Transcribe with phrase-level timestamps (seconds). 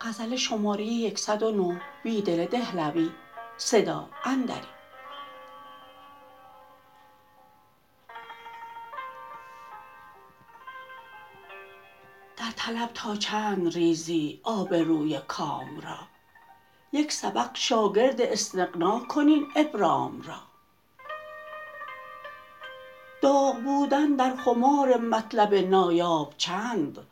[0.00, 0.12] در
[12.56, 15.98] طلب تا چند ریزی آبروی کام را؟
[16.92, 20.40] یک سبق شاگرد استغنا کن این ابرام را.
[23.22, 27.06] داغ بودن در خمار مطلب نایاب چند؟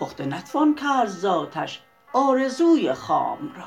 [0.00, 1.24] پخته نتوان کرد ز
[2.14, 3.64] آرزوی خام را.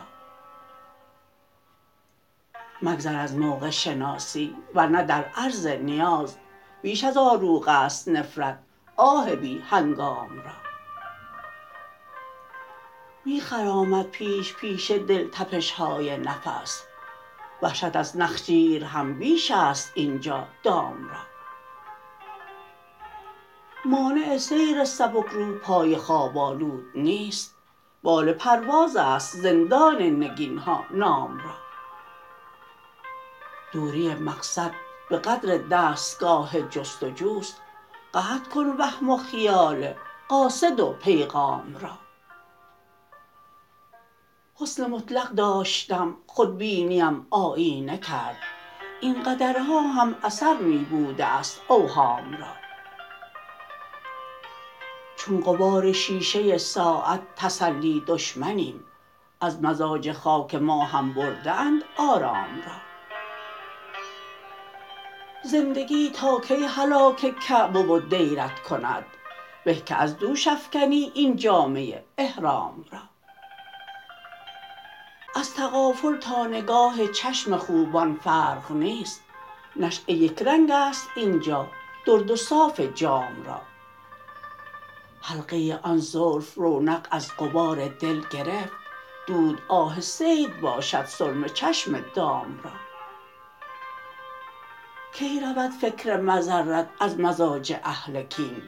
[2.82, 6.38] مگذر از موقع شناسی ورنه در عرض نیاز
[6.82, 8.60] بیش از آروغ است نفرت
[8.96, 10.52] آه بی هنگام را.
[13.26, 16.84] می خرامد پیش پیش دل تپش های نفس
[17.62, 21.20] وحشت از نخجیر هم بیش است اینجا دام را.
[23.86, 27.56] مانع سیر سبکرو پای خواب آلود نیست
[28.06, 31.54] بال پرواز است زندان نگین ها نام را.
[33.72, 34.72] دوری مقصد
[35.10, 37.62] به قدر دستگاه جستجوست
[38.14, 39.94] قطع کن وهم و خیال
[40.30, 41.98] قاصد و پیغام را.
[44.56, 48.38] حسن مطلق داشتم خودبینیم آیینه کرد
[49.02, 52.65] این قدرها هم اثر می بوده است اوهام را.
[55.26, 58.84] چون غبار شیشه ساعت تسلی دشمنیم.
[59.42, 62.74] از مزاج خاک ما هم برده اند آرام را.
[65.44, 69.06] زندگی تا کی هلاک کعبه و دیرت کند؟
[69.64, 73.00] به که از دوش افکنی این جامه احرام را.
[75.36, 79.24] از تغافل تا نگاه چشم خوبان فرق نیست.
[79.76, 81.68] نشأه یکرنگ است اینجا
[82.06, 83.75] درد و صاف جام را.
[85.28, 88.74] حلقه آن زلف رونق از غبار دل گرفت.
[89.28, 92.72] دود آه صید باشد سرمه چشم دام را.
[95.14, 98.62] کی رود فکر مضرت از مزاج اهل کین؟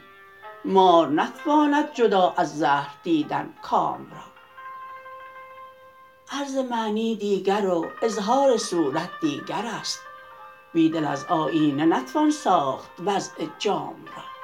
[0.65, 4.23] مار نتواند جدا از زهر دیدن کام را.
[6.39, 9.99] عرض معنی دیگر و اظهار صورت دیگر است.
[10.73, 14.36] بیدل از آیینه نتوان ساخت وضع جام را.